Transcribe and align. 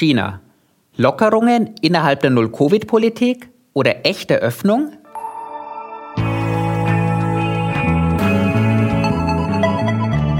China. 0.00 0.40
Lockerungen 0.96 1.74
innerhalb 1.82 2.22
der 2.22 2.30
Null-Covid-Politik 2.30 3.50
oder 3.74 4.06
echte 4.06 4.36
Öffnung? 4.36 4.92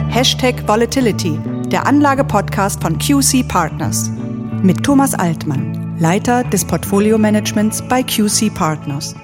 Hashtag 0.09 0.67
Volatility, 0.67 1.39
der 1.71 1.87
Anlage-Podcast 1.87 2.81
von 2.81 2.99
QC 2.99 3.47
Partners. 3.47 4.11
Mit 4.63 4.83
Thomas 4.83 5.13
Altmann, 5.13 5.99
Leiter 6.01 6.43
des 6.45 6.67
Portfolio-Managements 6.67 7.87
bei 7.87 8.03
QC 8.03 8.49
Partners. 8.55 9.15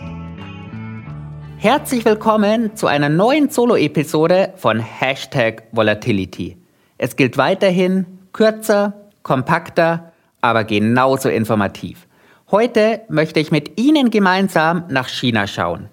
Herzlich 1.56 2.04
willkommen 2.04 2.76
zu 2.76 2.88
einer 2.88 3.08
neuen 3.08 3.48
Solo-Episode 3.48 4.52
von 4.56 4.80
Hashtag 4.80 5.62
Volatility. 5.72 6.58
Es 6.98 7.16
gilt 7.16 7.38
weiterhin 7.38 8.04
kürzer, 8.34 8.92
kompakter, 9.22 10.12
aber 10.46 10.64
genauso 10.64 11.28
informativ. 11.28 12.06
Heute 12.50 13.00
möchte 13.08 13.40
ich 13.40 13.50
mit 13.50 13.78
Ihnen 13.78 14.10
gemeinsam 14.10 14.84
nach 14.88 15.08
China 15.08 15.46
schauen. 15.46 15.88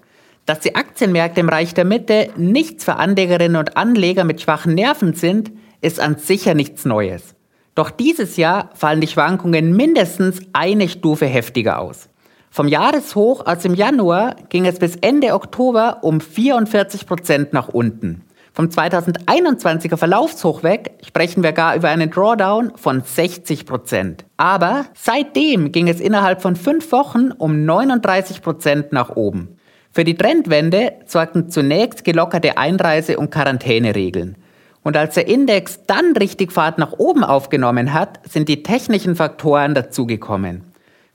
Dass 0.46 0.60
die 0.60 0.76
Aktienmärkte 0.76 1.40
im 1.40 1.50
Reich 1.50 1.74
der 1.74 1.86
Mitte 1.86 2.30
nichts 2.36 2.84
für 2.84 2.96
Anlegerinnen 2.96 3.58
und 3.58 3.78
Anleger 3.78 4.24
mit 4.24 4.42
schwachen 4.42 4.76
Nerven 4.76 5.14
sind, 5.14 5.52
ist 5.82 6.00
an 6.00 6.18
sicher 6.18 6.54
nichts 6.54 6.86
Neues. 6.86 7.36
Doch 7.76 7.90
dieses 7.90 8.38
Jahr 8.38 8.70
fallen 8.76 9.02
die 9.02 9.08
Schwankungen 9.08 9.76
mindestens 9.76 10.42
eine 10.54 10.90
Stufe 10.90 11.26
heftiger 11.26 11.80
aus. 11.80 12.10
Vom 12.52 12.68
Jahreshoch 12.68 13.48
aus 13.48 13.60
dem 13.60 13.74
Januar 13.74 14.36
ging 14.50 14.68
es 14.68 14.78
bis 14.78 14.96
Ende 14.98 15.34
Oktober 15.34 16.00
um 16.04 16.22
44 16.22 17.08
Prozent 17.08 17.52
nach 17.52 17.70
unten. 17.70 18.26
Vom 18.56 18.68
2021er 18.68 19.98
Verlaufshoch 19.98 20.62
weg 20.62 21.00
sprechen 21.04 21.42
wir 21.42 21.54
gar 21.54 21.76
über 21.76 21.90
einen 21.90 22.12
Drawdown 22.12 22.74
von 22.76 23.02
60 23.02 23.66
Prozent. 23.66 24.26
Aber 24.38 24.86
seitdem 24.94 25.72
ging 25.72 25.88
es 25.88 26.00
innerhalb 26.00 26.40
von 26.40 26.56
fünf 26.56 26.92
Wochen 26.92 27.32
um 27.32 27.66
39 27.66 28.44
Prozent 28.44 28.94
nach 28.94 29.16
oben. 29.16 29.58
Für 29.92 30.04
die 30.04 30.16
Trendwende 30.16 30.94
sorgten 31.08 31.50
zunächst 31.50 32.04
gelockerte 32.04 32.58
Einreise- 32.60 33.18
und 33.18 33.32
Quarantäneregeln. 33.32 34.38
Und 34.84 34.98
als 34.98 35.16
der 35.16 35.28
Index 35.28 35.80
dann 35.88 36.16
richtig 36.16 36.52
Fahrt 36.52 36.78
nach 36.78 36.94
oben 36.94 37.24
aufgenommen 37.24 37.92
hat, 37.92 38.20
sind 38.30 38.50
die 38.50 38.62
technischen 38.62 39.16
Faktoren 39.16 39.74
dazugekommen. 39.74 40.62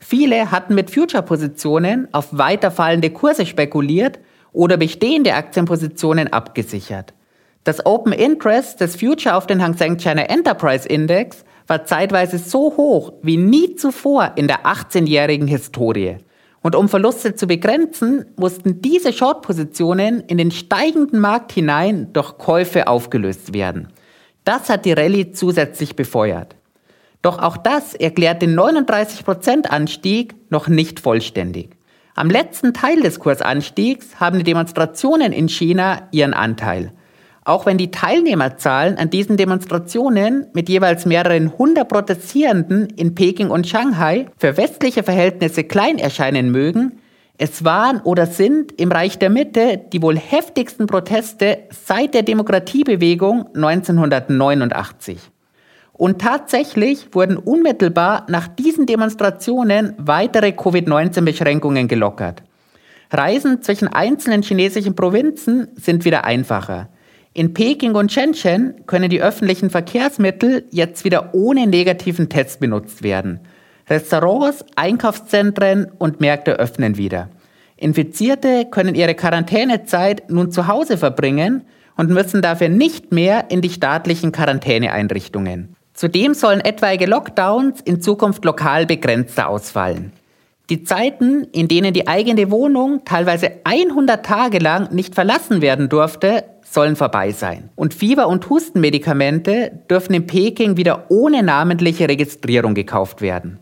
Viele 0.01 0.51
hatten 0.51 0.75
mit 0.75 0.91
Future-Positionen 0.91 2.09
auf 2.11 2.29
weiterfallende 2.33 3.11
Kurse 3.11 3.47
spekuliert 3.47 4.19
oder 4.53 4.77
bestehende 4.77 5.35
Aktienpositionen 5.35 6.33
abgesichert. 6.33 7.15
Das 7.65 7.85
Open 7.85 8.13
Interest 8.13 8.81
des 8.81 8.97
Future 8.97 9.35
auf 9.35 9.47
den 9.47 9.63
Hang 9.63 9.77
Seng 9.77 9.99
China 9.99 10.23
Enterprise 10.23 10.89
Index 10.89 11.45
war 11.67 11.85
zeitweise 11.85 12.39
so 12.39 12.77
hoch 12.77 13.13
wie 13.23 13.37
nie 13.37 13.75
zuvor 13.77 14.33
in 14.37 14.49
der 14.49 14.65
18-jährigen 14.65 15.47
Historie. 15.47 16.17
Und 16.61 16.75
um 16.75 16.89
Verluste 16.89 17.35
zu 17.35 17.47
begrenzen, 17.47 18.27
mussten 18.37 18.81
diese 18.81 19.13
Short-Positionen 19.13 20.21
in 20.21 20.39
den 20.39 20.51
steigenden 20.51 21.21
Markt 21.21 21.53
hinein 21.53 22.13
durch 22.13 22.39
Käufe 22.39 22.89
aufgelöst 22.89 23.55
werden. 23.55 23.89
Das 24.45 24.69
hat 24.69 24.85
die 24.85 24.93
Rallye 24.93 25.33
zusätzlich 25.33 25.95
befeuert. 25.95 26.57
Doch 27.23 27.39
auch 27.39 27.57
das 27.57 27.95
erklärt 27.95 28.43
den 28.43 28.59
39% 28.59 29.67
Anstieg 29.67 30.35
noch 30.51 30.69
nicht 30.69 31.01
vollständig. 31.01 31.77
Am 32.15 32.31
letzten 32.31 32.75
Teil 32.75 33.01
des 33.01 33.21
Kursanstiegs 33.21 34.19
haben 34.19 34.39
die 34.39 34.45
Demonstrationen 34.45 35.33
in 35.33 35.49
China 35.49 36.09
ihren 36.11 36.35
Anteil. 36.35 36.93
Auch 37.49 37.65
wenn 37.65 37.79
die 37.79 37.91
Teilnehmerzahlen 37.91 38.99
an 38.99 39.09
diesen 39.09 39.39
Demonstrationen 39.39 40.49
mit 40.53 40.69
jeweils 40.69 41.07
mehreren 41.07 41.57
hundert 41.57 41.89
Protestierenden 41.89 42.91
in 42.91 43.15
Peking 43.15 43.49
und 43.49 43.67
Shanghai 43.67 44.27
für 44.37 44.59
westliche 44.59 45.03
Verhältnisse 45.03 45.65
klein 45.65 45.99
erscheinen 45.99 46.51
mögen, 46.51 46.99
es 47.39 47.65
waren 47.65 48.03
oder 48.03 48.27
sind 48.27 48.79
im 48.79 48.93
Reich 48.93 49.19
der 49.19 49.31
Mitte 49.31 49.81
die 49.95 50.03
wohl 50.03 50.19
heftigsten 50.19 50.87
Proteste 50.87 51.61
seit 51.71 52.13
der 52.13 52.23
Demokratiebewegung 52.23 53.47
1989. 53.55 55.19
Und 55.95 56.21
tatsächlich 56.21 57.15
wurden 57.15 57.39
unmittelbar 57.39 58.27
nach 58.29 58.49
diesen 58.49 58.85
Demonstrationen 58.85 59.95
weitere 59.97 60.53
Covid-19-Beschränkungen 60.53 61.89
gelockert. 61.89 62.43
Reisen 63.11 63.63
zwischen 63.63 63.89
einzelnen 63.89 64.43
chinesischen 64.43 64.95
Provinzen 64.95 65.69
sind 65.77 66.05
wieder 66.05 66.27
einfacher. 66.27 66.91
In 67.39 67.55
Peking 67.55 67.95
und 67.95 68.11
Shenzhen 68.11 68.85
können 68.87 69.11
die 69.11 69.23
öffentlichen 69.23 69.71
Verkehrsmittel 69.71 70.65
jetzt 70.73 71.05
wieder 71.05 71.35
ohne 71.35 71.69
negativen 71.69 72.29
Test 72.29 72.59
benutzt 72.59 73.05
werden. 73.05 73.39
Restaurants, 73.89 74.65
Einkaufszentren 74.75 75.87
und 75.99 76.21
Märkte 76.21 76.59
öffnen 76.59 76.97
wieder. 76.97 77.29
Infizierte 77.77 78.67
können 78.69 78.97
ihre 78.97 79.15
Quarantänezeit 79.15 80.29
nun 80.29 80.51
zu 80.51 80.67
Hause 80.67 80.99
verbringen 80.99 81.63
und 81.97 82.11
müssen 82.11 82.43
dafür 82.43 82.71
nicht 82.71 83.13
mehr 83.13 83.53
in 83.53 83.61
die 83.61 83.71
staatlichen 83.71 84.33
Quarantäneeinrichtungen. 84.33 85.77
Zudem 85.95 86.35
sollen 86.35 86.61
etwaige 86.61 87.07
Lockdowns 87.07 87.81
in 87.83 88.01
Zukunft 88.01 88.45
lokal 88.45 88.85
begrenzter 88.85 89.49
ausfallen. 89.49 90.11
Die 90.71 90.83
Zeiten, 90.83 91.45
in 91.53 91.69
denen 91.69 91.95
die 91.95 92.09
eigene 92.09 92.51
Wohnung 92.51 93.03
teilweise 93.05 93.53
100 93.63 94.27
Tage 94.27 94.59
lang 94.59 94.93
nicht 94.93 95.15
verlassen 95.15 95.63
werden 95.63 95.89
durfte, 95.89 96.45
sollen 96.71 96.97
vorbei 96.97 97.33
sein. 97.33 97.71
Und 97.77 97.95
Fieber- 97.95 98.29
und 98.29 98.49
Hustenmedikamente 98.49 99.73
dürfen 99.91 100.15
in 100.15 100.27
Peking 100.27 100.77
wieder 100.77 101.07
ohne 101.09 101.43
namentliche 101.43 102.09
Registrierung 102.09 102.75
gekauft 102.75 103.21
werden. 103.23 103.59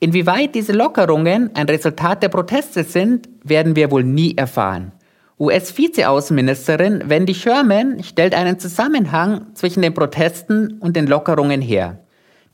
Inwieweit 0.00 0.54
diese 0.54 0.72
Lockerungen 0.72 1.50
ein 1.54 1.66
Resultat 1.66 2.22
der 2.22 2.28
Proteste 2.28 2.84
sind, 2.84 3.28
werden 3.42 3.76
wir 3.76 3.90
wohl 3.90 4.04
nie 4.04 4.36
erfahren. 4.36 4.92
US-Vizeaußenministerin 5.38 7.04
Wendy 7.06 7.34
Sherman 7.34 8.02
stellt 8.02 8.34
einen 8.34 8.58
Zusammenhang 8.58 9.46
zwischen 9.54 9.82
den 9.82 9.94
Protesten 9.94 10.78
und 10.80 10.94
den 10.96 11.06
Lockerungen 11.06 11.60
her. 11.60 12.00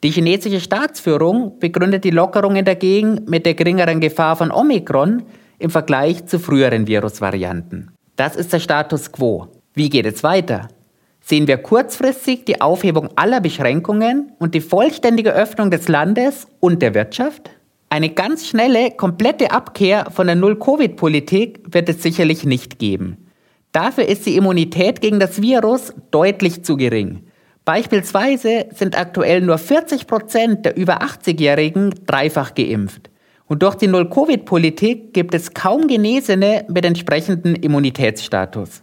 Die 0.02 0.10
chinesische 0.10 0.60
Staatsführung 0.60 1.58
begründet 1.58 2.04
die 2.04 2.10
Lockerungen 2.10 2.64
dagegen 2.64 3.22
mit 3.26 3.44
der 3.44 3.54
geringeren 3.54 4.00
Gefahr 4.00 4.36
von 4.36 4.50
Omikron 4.50 5.24
im 5.58 5.70
Vergleich 5.70 6.24
zu 6.24 6.38
früheren 6.38 6.86
Virusvarianten. 6.86 7.90
Das 8.16 8.34
ist 8.34 8.52
der 8.52 8.60
Status 8.60 9.12
quo. 9.12 9.48
Wie 9.80 9.88
geht 9.88 10.04
es 10.04 10.22
weiter? 10.22 10.68
Sehen 11.22 11.46
wir 11.46 11.56
kurzfristig 11.56 12.44
die 12.44 12.60
Aufhebung 12.60 13.08
aller 13.16 13.40
Beschränkungen 13.40 14.30
und 14.38 14.54
die 14.54 14.60
vollständige 14.60 15.32
Öffnung 15.32 15.70
des 15.70 15.88
Landes 15.88 16.46
und 16.60 16.82
der 16.82 16.92
Wirtschaft? 16.94 17.48
Eine 17.88 18.10
ganz 18.10 18.46
schnelle, 18.46 18.90
komplette 18.90 19.52
Abkehr 19.52 20.10
von 20.10 20.26
der 20.26 20.36
Null-Covid-Politik 20.36 21.60
wird 21.72 21.88
es 21.88 22.02
sicherlich 22.02 22.44
nicht 22.44 22.78
geben. 22.78 23.28
Dafür 23.72 24.04
ist 24.04 24.26
die 24.26 24.36
Immunität 24.36 25.00
gegen 25.00 25.18
das 25.18 25.40
Virus 25.40 25.94
deutlich 26.10 26.62
zu 26.62 26.76
gering. 26.76 27.22
Beispielsweise 27.64 28.66
sind 28.74 28.98
aktuell 28.98 29.40
nur 29.40 29.56
40 29.56 30.06
Prozent 30.06 30.66
der 30.66 30.76
über 30.76 31.00
80-Jährigen 31.00 31.94
dreifach 32.04 32.54
geimpft. 32.54 33.08
Und 33.46 33.62
durch 33.62 33.76
die 33.76 33.86
Null-Covid-Politik 33.86 35.14
gibt 35.14 35.34
es 35.34 35.54
kaum 35.54 35.86
Genesene 35.86 36.66
mit 36.68 36.84
entsprechendem 36.84 37.54
Immunitätsstatus. 37.54 38.82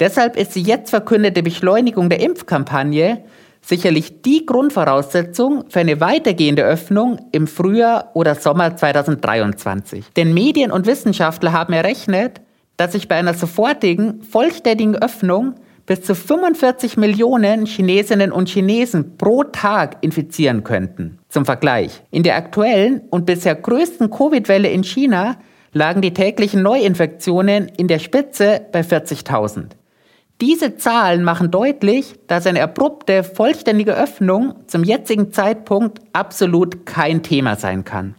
Deshalb 0.00 0.36
ist 0.36 0.54
die 0.54 0.62
jetzt 0.62 0.90
verkündete 0.90 1.42
Beschleunigung 1.42 2.08
der 2.08 2.20
Impfkampagne 2.20 3.24
sicherlich 3.60 4.22
die 4.22 4.46
Grundvoraussetzung 4.46 5.64
für 5.68 5.80
eine 5.80 6.00
weitergehende 6.00 6.62
Öffnung 6.62 7.18
im 7.32 7.46
Frühjahr 7.46 8.12
oder 8.14 8.34
Sommer 8.34 8.76
2023. 8.76 10.06
Denn 10.16 10.32
Medien 10.32 10.70
und 10.70 10.86
Wissenschaftler 10.86 11.52
haben 11.52 11.72
errechnet, 11.72 12.40
dass 12.76 12.92
sich 12.92 13.08
bei 13.08 13.16
einer 13.16 13.34
sofortigen, 13.34 14.22
vollständigen 14.22 14.96
Öffnung 14.96 15.54
bis 15.84 16.02
zu 16.02 16.14
45 16.14 16.96
Millionen 16.96 17.66
Chinesinnen 17.66 18.30
und 18.30 18.48
Chinesen 18.48 19.16
pro 19.16 19.42
Tag 19.42 19.96
infizieren 20.02 20.62
könnten. 20.62 21.18
Zum 21.28 21.44
Vergleich. 21.44 22.02
In 22.10 22.22
der 22.22 22.36
aktuellen 22.36 23.00
und 23.10 23.26
bisher 23.26 23.54
größten 23.54 24.10
Covid-Welle 24.10 24.68
in 24.68 24.84
China 24.84 25.38
lagen 25.72 26.02
die 26.02 26.12
täglichen 26.14 26.62
Neuinfektionen 26.62 27.68
in 27.76 27.88
der 27.88 27.98
Spitze 27.98 28.60
bei 28.70 28.80
40.000. 28.80 29.70
Diese 30.40 30.76
Zahlen 30.76 31.24
machen 31.24 31.50
deutlich, 31.50 32.14
dass 32.28 32.46
eine 32.46 32.62
abrupte, 32.62 33.24
vollständige 33.24 33.96
Öffnung 33.96 34.54
zum 34.68 34.84
jetzigen 34.84 35.32
Zeitpunkt 35.32 35.98
absolut 36.12 36.86
kein 36.86 37.24
Thema 37.24 37.56
sein 37.56 37.84
kann. 37.84 38.14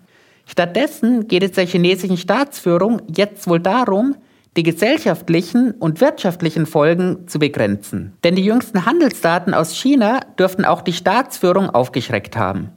Stattdessen 0.46 1.30
geht 1.30 1.44
es 1.44 1.52
der 1.52 1.66
chinesischen 1.66 2.18
Staatsführung 2.18 3.02
jetzt 3.08 3.48
wohl 3.48 3.62
darum, 3.62 4.16
die 4.58 4.64
gesellschaftlichen 4.64 5.72
und 5.72 6.02
wirtschaftlichen 6.02 6.66
Folgen 6.66 7.28
zu 7.28 7.40
begrenzen. 7.40 8.12
Denn 8.26 8.36
die 8.36 8.44
jüngsten 8.44 8.86
Handelsdaten 8.86 9.54
aus 9.54 9.74
China 9.74 10.20
dürften 10.38 10.66
auch 10.66 10.82
die 10.82 10.92
Staatsführung 10.92 11.70
aufgeschreckt 11.70 12.36
haben. 12.36 12.72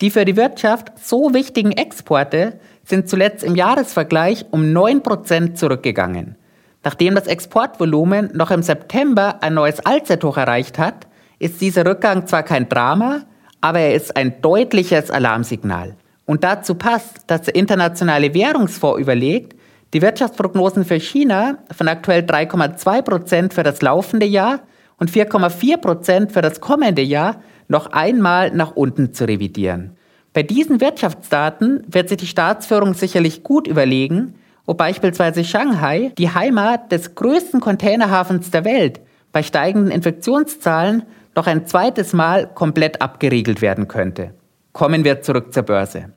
Die 0.00 0.10
für 0.10 0.24
die 0.24 0.36
Wirtschaft 0.36 0.92
so 0.98 1.34
wichtigen 1.34 1.72
Exporte 1.72 2.58
sind 2.84 3.10
zuletzt 3.10 3.44
im 3.44 3.56
Jahresvergleich 3.56 4.46
um 4.50 4.62
9% 4.62 5.54
zurückgegangen. 5.54 6.36
Nachdem 6.82 7.14
das 7.14 7.26
Exportvolumen 7.26 8.30
noch 8.34 8.50
im 8.50 8.62
September 8.62 9.42
ein 9.42 9.54
neues 9.54 9.80
Allzeithoch 9.80 10.36
erreicht 10.36 10.78
hat, 10.78 11.06
ist 11.38 11.60
dieser 11.60 11.84
Rückgang 11.84 12.26
zwar 12.26 12.42
kein 12.42 12.68
Drama, 12.68 13.22
aber 13.60 13.80
er 13.80 13.94
ist 13.94 14.16
ein 14.16 14.40
deutliches 14.40 15.10
Alarmsignal. 15.10 15.96
Und 16.26 16.44
dazu 16.44 16.74
passt, 16.74 17.24
dass 17.26 17.42
der 17.42 17.54
Internationale 17.54 18.32
Währungsfonds 18.32 19.00
überlegt, 19.00 19.56
die 19.92 20.02
Wirtschaftsprognosen 20.02 20.84
für 20.84 21.00
China 21.00 21.58
von 21.76 21.88
aktuell 21.88 22.22
3,2 22.22 23.02
Prozent 23.02 23.54
für 23.54 23.64
das 23.64 23.82
laufende 23.82 24.26
Jahr 24.26 24.60
und 24.98 25.10
4,4 25.10 25.78
Prozent 25.78 26.32
für 26.32 26.42
das 26.42 26.60
kommende 26.60 27.02
Jahr 27.02 27.42
noch 27.68 27.92
einmal 27.92 28.52
nach 28.52 28.72
unten 28.76 29.12
zu 29.12 29.26
revidieren. 29.26 29.96
Bei 30.32 30.44
diesen 30.44 30.80
Wirtschaftsdaten 30.80 31.82
wird 31.88 32.08
sich 32.08 32.18
die 32.18 32.26
Staatsführung 32.26 32.94
sicherlich 32.94 33.42
gut 33.42 33.66
überlegen, 33.66 34.34
ob 34.70 34.76
beispielsweise 34.76 35.42
Shanghai, 35.42 36.12
die 36.16 36.32
Heimat 36.32 36.92
des 36.92 37.16
größten 37.16 37.58
Containerhafens 37.58 38.52
der 38.52 38.64
Welt, 38.64 39.00
bei 39.32 39.42
steigenden 39.42 39.90
Infektionszahlen 39.90 41.02
noch 41.34 41.48
ein 41.48 41.66
zweites 41.66 42.12
Mal 42.12 42.46
komplett 42.46 43.02
abgeriegelt 43.02 43.62
werden 43.62 43.88
könnte. 43.88 44.32
Kommen 44.72 45.02
wir 45.02 45.22
zurück 45.22 45.52
zur 45.52 45.64
Börse. 45.64 46.10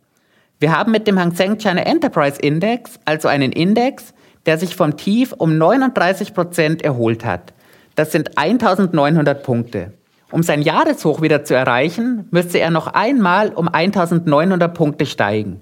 Wir 0.60 0.72
haben 0.72 0.92
mit 0.92 1.08
dem 1.08 1.20
Hang 1.20 1.34
Seng 1.34 1.58
China 1.58 1.82
Enterprise 1.82 2.40
Index 2.40 3.00
also 3.06 3.28
einen 3.28 3.52
Index, 3.52 4.14
der 4.46 4.60
sich 4.60 4.76
vom 4.76 4.98
Tief 4.98 5.34
um 5.36 5.58
39 5.58 6.36
Prozent 6.36 6.84
erholt 6.84 7.26
hat. 7.26 7.54
Das 7.96 8.12
sind 8.12 8.38
1900 8.38 9.42
Punkte. 9.42 9.94
Um 10.30 10.44
sein 10.44 10.62
Jahreshoch 10.62 11.24
wieder 11.24 11.44
zu 11.44 11.56
erreichen, 11.56 12.28
müsste 12.30 12.60
er 12.60 12.70
noch 12.70 12.86
einmal 12.86 13.50
um 13.50 13.68
1900 13.68 14.72
Punkte 14.76 15.08
steigen. 15.08 15.60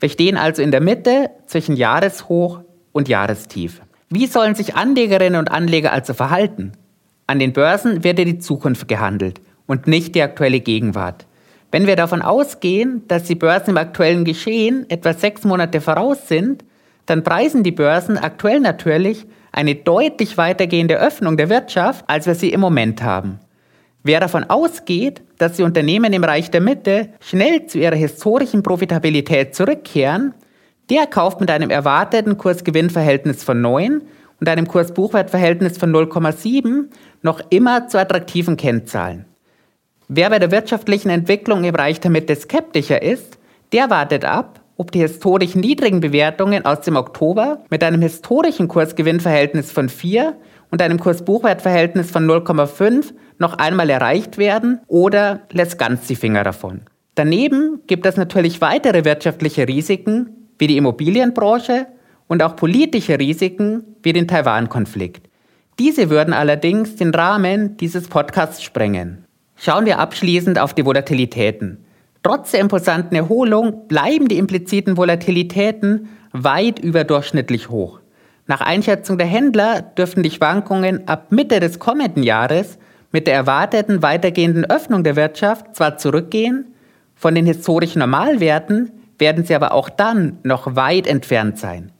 Wir 0.00 0.08
stehen 0.08 0.38
also 0.38 0.62
in 0.62 0.70
der 0.70 0.80
Mitte 0.80 1.30
zwischen 1.46 1.76
Jahreshoch 1.76 2.60
und 2.92 3.08
Jahrestief. 3.08 3.82
Wie 4.08 4.26
sollen 4.26 4.54
sich 4.54 4.74
Anlegerinnen 4.74 5.38
und 5.38 5.50
Anleger 5.50 5.92
also 5.92 6.14
verhalten? 6.14 6.72
An 7.26 7.38
den 7.38 7.52
Börsen 7.52 8.02
wird 8.02 8.18
ja 8.18 8.24
die 8.24 8.38
Zukunft 8.38 8.88
gehandelt 8.88 9.40
und 9.66 9.86
nicht 9.86 10.14
die 10.14 10.22
aktuelle 10.22 10.60
Gegenwart. 10.60 11.26
Wenn 11.70 11.86
wir 11.86 11.94
davon 11.94 12.22
ausgehen, 12.22 13.04
dass 13.06 13.24
die 13.24 13.36
Börsen 13.36 13.70
im 13.70 13.76
aktuellen 13.76 14.24
Geschehen 14.24 14.88
etwa 14.88 15.12
sechs 15.12 15.44
Monate 15.44 15.80
voraus 15.80 16.26
sind, 16.26 16.64
dann 17.06 17.22
preisen 17.22 17.62
die 17.62 17.70
Börsen 17.70 18.18
aktuell 18.18 18.58
natürlich 18.58 19.26
eine 19.52 19.74
deutlich 19.74 20.36
weitergehende 20.38 20.98
Öffnung 20.98 21.36
der 21.36 21.50
Wirtschaft, 21.50 22.04
als 22.08 22.26
wir 22.26 22.34
sie 22.34 22.50
im 22.50 22.60
Moment 22.60 23.02
haben. 23.02 23.38
Wer 24.02 24.20
davon 24.20 24.44
ausgeht, 24.44 25.22
dass 25.38 25.54
die 25.54 25.62
Unternehmen 25.62 26.12
im 26.12 26.24
Reich 26.24 26.50
der 26.50 26.62
Mitte 26.62 27.10
schnell 27.20 27.66
zu 27.66 27.78
ihrer 27.78 27.96
historischen 27.96 28.62
Profitabilität 28.62 29.54
zurückkehren, 29.54 30.34
der 30.88 31.06
kauft 31.06 31.40
mit 31.40 31.50
einem 31.50 31.70
erwarteten 31.70 32.38
Kursgewinnverhältnis 32.38 33.44
von 33.44 33.60
9 33.60 34.02
und 34.40 34.48
einem 34.48 34.66
Kurs-Buchwert-Verhältnis 34.66 35.76
von 35.76 35.94
0,7 35.94 36.86
noch 37.22 37.40
immer 37.50 37.88
zu 37.88 37.98
attraktiven 37.98 38.56
Kennzahlen. 38.56 39.26
Wer 40.08 40.30
bei 40.30 40.38
der 40.38 40.50
wirtschaftlichen 40.50 41.10
Entwicklung 41.10 41.62
im 41.62 41.72
Bereich 41.72 42.00
der 42.00 42.10
Mitte 42.10 42.34
skeptischer 42.34 43.02
ist, 43.02 43.38
der 43.72 43.90
wartet 43.90 44.24
ab, 44.24 44.60
ob 44.76 44.90
die 44.92 45.00
historisch 45.00 45.54
niedrigen 45.54 46.00
Bewertungen 46.00 46.64
aus 46.64 46.80
dem 46.80 46.96
Oktober 46.96 47.62
mit 47.68 47.84
einem 47.84 48.00
historischen 48.00 48.66
Kursgewinnverhältnis 48.66 49.70
von 49.70 49.90
4 49.90 50.34
und 50.70 50.82
einem 50.82 50.98
Kurs-Buchwert-Verhältnis 50.98 52.10
von 52.10 52.26
0,5 52.26 53.12
noch 53.38 53.54
einmal 53.54 53.90
erreicht 53.90 54.38
werden 54.38 54.80
oder 54.86 55.42
lässt 55.52 55.78
ganz 55.78 56.06
die 56.06 56.16
Finger 56.16 56.44
davon. 56.44 56.82
Daneben 57.14 57.80
gibt 57.86 58.06
es 58.06 58.16
natürlich 58.16 58.60
weitere 58.60 59.04
wirtschaftliche 59.04 59.66
Risiken 59.66 60.48
wie 60.58 60.66
die 60.66 60.76
Immobilienbranche 60.76 61.86
und 62.28 62.42
auch 62.42 62.54
politische 62.56 63.18
Risiken 63.18 63.96
wie 64.02 64.12
den 64.12 64.28
Taiwan-Konflikt. 64.28 65.28
Diese 65.78 66.10
würden 66.10 66.34
allerdings 66.34 66.96
den 66.96 67.10
Rahmen 67.14 67.76
dieses 67.78 68.08
Podcasts 68.08 68.62
sprengen. 68.62 69.24
Schauen 69.56 69.86
wir 69.86 69.98
abschließend 69.98 70.58
auf 70.58 70.74
die 70.74 70.84
Volatilitäten. 70.84 71.84
Trotz 72.22 72.50
der 72.50 72.60
imposanten 72.60 73.16
Erholung 73.16 73.88
bleiben 73.88 74.28
die 74.28 74.36
impliziten 74.36 74.96
Volatilitäten 74.96 76.08
weit 76.32 76.78
überdurchschnittlich 76.78 77.70
hoch. 77.70 77.99
Nach 78.50 78.62
Einschätzung 78.62 79.16
der 79.16 79.28
Händler 79.28 79.80
dürften 79.80 80.24
die 80.24 80.30
Schwankungen 80.32 81.06
ab 81.06 81.30
Mitte 81.30 81.60
des 81.60 81.78
kommenden 81.78 82.24
Jahres 82.24 82.78
mit 83.12 83.28
der 83.28 83.34
erwarteten 83.34 84.02
weitergehenden 84.02 84.64
Öffnung 84.64 85.04
der 85.04 85.14
Wirtschaft 85.14 85.76
zwar 85.76 85.98
zurückgehen, 85.98 86.74
von 87.14 87.36
den 87.36 87.46
historischen 87.46 88.00
Normalwerten 88.00 88.90
werden 89.20 89.44
sie 89.44 89.54
aber 89.54 89.70
auch 89.70 89.88
dann 89.88 90.38
noch 90.42 90.74
weit 90.74 91.06
entfernt 91.06 91.60
sein. 91.60 91.92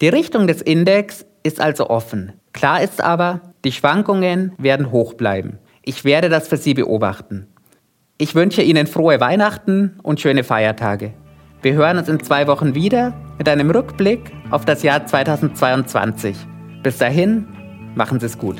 Die 0.00 0.08
Richtung 0.08 0.46
des 0.46 0.62
Index 0.62 1.26
ist 1.42 1.60
also 1.60 1.90
offen. 1.90 2.32
Klar 2.54 2.82
ist 2.82 3.04
aber, 3.04 3.42
die 3.66 3.72
Schwankungen 3.72 4.52
werden 4.56 4.92
hoch 4.92 5.12
bleiben. 5.12 5.58
Ich 5.82 6.06
werde 6.06 6.30
das 6.30 6.48
für 6.48 6.56
Sie 6.56 6.72
beobachten. 6.72 7.46
Ich 8.16 8.34
wünsche 8.34 8.62
Ihnen 8.62 8.86
frohe 8.86 9.20
Weihnachten 9.20 10.00
und 10.02 10.18
schöne 10.18 10.44
Feiertage. 10.44 11.12
Wir 11.62 11.74
hören 11.74 11.98
uns 11.98 12.08
in 12.08 12.18
zwei 12.20 12.46
Wochen 12.46 12.74
wieder 12.74 13.12
mit 13.36 13.46
einem 13.46 13.70
Rückblick 13.70 14.32
auf 14.50 14.64
das 14.64 14.82
Jahr 14.82 15.04
2022. 15.04 16.34
Bis 16.82 16.96
dahin, 16.96 17.46
machen 17.94 18.18
Sie 18.18 18.24
es 18.24 18.38
gut. 18.38 18.56